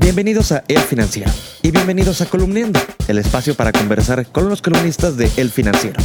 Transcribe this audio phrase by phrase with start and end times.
[0.00, 1.28] Bienvenidos a El Financiero
[1.60, 6.00] y bienvenidos a Columniendo, el espacio para conversar con los columnistas de El Financiero.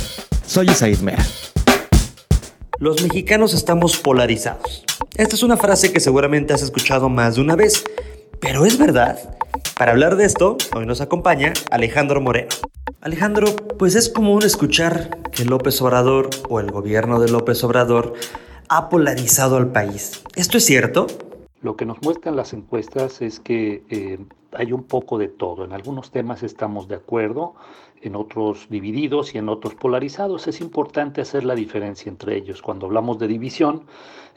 [0.47, 1.23] Soy Isaid Mera.
[2.79, 4.83] Los mexicanos estamos polarizados.
[5.15, 7.83] Esta es una frase que seguramente has escuchado más de una vez,
[8.39, 9.19] pero es verdad.
[9.77, 12.49] Para hablar de esto, hoy nos acompaña Alejandro Moreno.
[12.99, 18.13] Alejandro, pues es común escuchar que López Obrador o el gobierno de López Obrador
[18.69, 20.23] ha polarizado al país.
[20.35, 21.05] ¿Esto es cierto?
[21.63, 24.19] Lo que nos muestran las encuestas es que eh,
[24.51, 25.63] hay un poco de todo.
[25.63, 27.55] En algunos temas estamos de acuerdo,
[28.01, 30.45] en otros divididos y en otros polarizados.
[30.49, 32.61] Es importante hacer la diferencia entre ellos.
[32.61, 33.85] Cuando hablamos de división,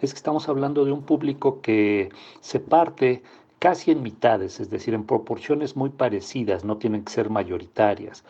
[0.00, 2.10] es que estamos hablando de un público que
[2.40, 3.24] se parte
[3.58, 8.22] casi en mitades, es decir, en proporciones muy parecidas, no tienen que ser mayoritarias.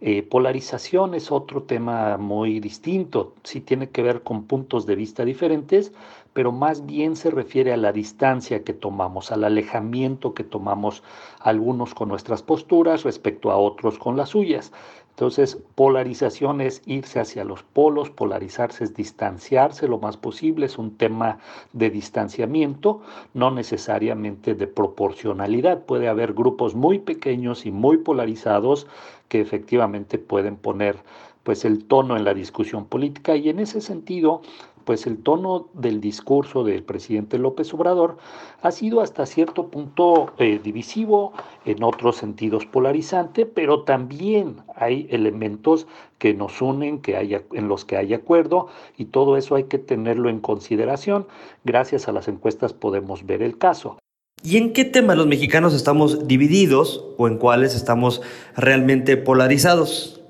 [0.00, 5.24] Eh, polarización es otro tema muy distinto, sí tiene que ver con puntos de vista
[5.24, 5.92] diferentes,
[6.32, 11.04] pero más bien se refiere a la distancia que tomamos, al alejamiento que tomamos
[11.38, 14.72] algunos con nuestras posturas respecto a otros con las suyas.
[15.14, 20.96] Entonces, polarización es irse hacia los polos, polarizarse es distanciarse lo más posible, es un
[20.96, 21.38] tema
[21.72, 23.00] de distanciamiento,
[23.32, 25.84] no necesariamente de proporcionalidad.
[25.84, 28.88] Puede haber grupos muy pequeños y muy polarizados
[29.28, 30.96] que efectivamente pueden poner
[31.44, 34.42] pues el tono en la discusión política y en ese sentido
[34.84, 38.18] pues el tono del discurso del presidente López Obrador
[38.62, 41.32] ha sido hasta cierto punto eh, divisivo,
[41.64, 45.86] en otros sentidos polarizante, pero también hay elementos
[46.18, 49.78] que nos unen, que haya, en los que hay acuerdo, y todo eso hay que
[49.78, 51.26] tenerlo en consideración.
[51.64, 53.98] Gracias a las encuestas podemos ver el caso.
[54.42, 58.20] ¿Y en qué tema los mexicanos estamos divididos o en cuáles estamos
[58.56, 60.23] realmente polarizados?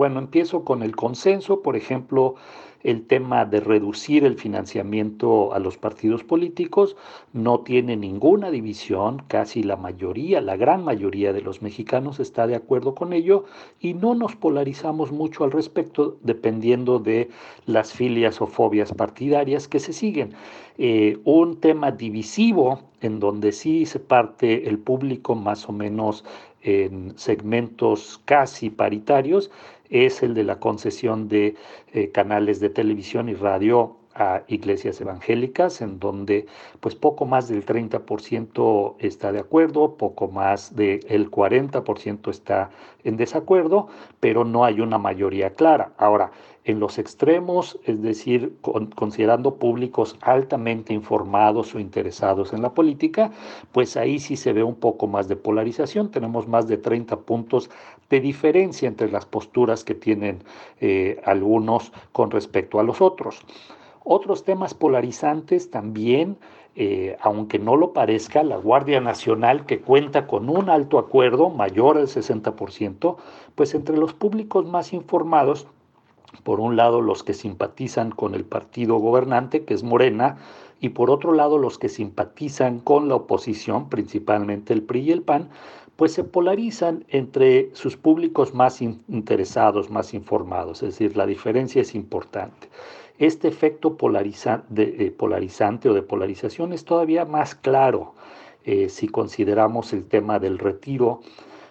[0.00, 2.36] Bueno, empiezo con el consenso, por ejemplo,
[2.82, 6.96] el tema de reducir el financiamiento a los partidos políticos
[7.34, 12.54] no tiene ninguna división, casi la mayoría, la gran mayoría de los mexicanos está de
[12.54, 13.44] acuerdo con ello
[13.78, 17.28] y no nos polarizamos mucho al respecto dependiendo de
[17.66, 20.32] las filias o fobias partidarias que se siguen.
[20.78, 26.24] Eh, un tema divisivo en donde sí se parte el público más o menos
[26.62, 29.50] en segmentos casi paritarios
[29.88, 31.56] es el de la concesión de
[31.92, 36.46] eh, canales de televisión y radio a iglesias evangélicas, en donde
[36.80, 42.70] pues poco más del 30% está de acuerdo, poco más del 40% está
[43.02, 43.88] en desacuerdo,
[44.20, 45.92] pero no hay una mayoría clara.
[45.96, 46.32] Ahora,
[46.66, 48.54] en los extremos, es decir,
[48.94, 53.32] considerando públicos altamente informados o interesados en la política,
[53.72, 56.10] pues ahí sí se ve un poco más de polarización.
[56.10, 57.70] Tenemos más de 30 puntos
[58.10, 60.42] de diferencia entre las posturas que tienen
[60.80, 63.40] eh, algunos con respecto a los otros.
[64.04, 66.38] Otros temas polarizantes también,
[66.74, 71.98] eh, aunque no lo parezca, la Guardia Nacional, que cuenta con un alto acuerdo mayor
[71.98, 73.16] al 60%,
[73.54, 75.66] pues entre los públicos más informados
[76.44, 80.38] por un lado los que simpatizan con el partido gobernante, que es Morena,
[80.80, 85.22] y por otro lado los que simpatizan con la oposición, principalmente el PRI y el
[85.22, 85.50] PAN,
[85.96, 91.94] pues se polarizan entre sus públicos más interesados, más informados, es decir, la diferencia es
[91.94, 92.70] importante.
[93.20, 98.14] Este efecto eh, polarizante o de polarización es todavía más claro
[98.64, 101.20] eh, si consideramos el tema del retiro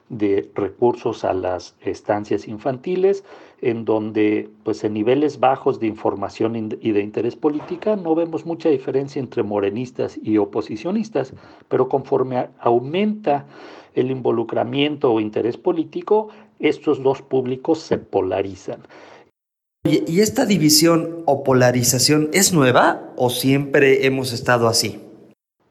[0.09, 3.23] de recursos a las estancias infantiles,
[3.61, 8.69] en donde pues en niveles bajos de información y de interés política no vemos mucha
[8.69, 11.33] diferencia entre morenistas y oposicionistas,
[11.67, 13.47] pero conforme aumenta
[13.95, 16.29] el involucramiento o interés político,
[16.59, 18.81] estos dos públicos se polarizan.
[19.85, 24.99] ¿Y esta división o polarización es nueva o siempre hemos estado así?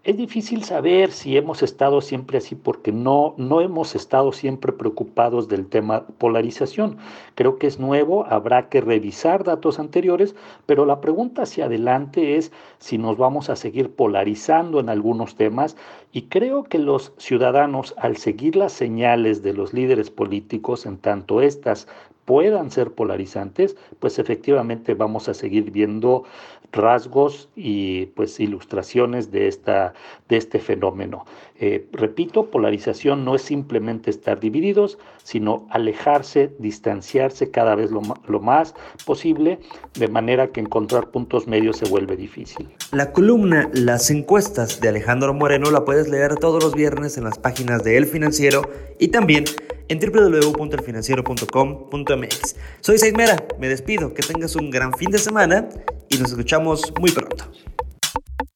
[0.03, 5.49] Es difícil saber si hemos estado siempre así porque no, no hemos estado siempre preocupados
[5.49, 6.97] del tema polarización.
[7.35, 12.51] Creo que es nuevo, habrá que revisar datos anteriores, pero la pregunta hacia adelante es
[12.79, 15.77] si nos vamos a seguir polarizando en algunos temas
[16.11, 21.43] y creo que los ciudadanos al seguir las señales de los líderes políticos, en tanto
[21.43, 21.87] estas
[22.29, 26.25] puedan ser polarizantes, pues efectivamente vamos a seguir viendo
[26.73, 29.95] rasgos y pues ilustraciones de, esta,
[30.29, 31.25] de este fenómeno.
[31.59, 38.41] Eh, repito, polarización no es simplemente estar divididos, sino alejarse, distanciarse cada vez lo, lo
[38.41, 38.75] más
[39.07, 39.59] posible,
[39.95, 42.69] de manera que encontrar puntos medios se vuelve difícil.
[42.93, 47.39] La columna Las encuestas de Alejandro Moreno la puedes leer todos los viernes en las
[47.39, 49.47] páginas de El Financiero y también
[49.89, 52.57] en www.elfinanciero.com.mx.
[52.81, 55.69] Soy Seismera, me despido, que tengas un gran fin de semana
[56.09, 57.45] y nos escuchamos muy pronto.